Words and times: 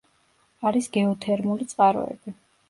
არის 0.69 0.87
გეოთერმული 0.97 1.69
წყაროები. 1.75 2.35